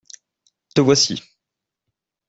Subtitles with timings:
[0.73, 1.21] Te voici.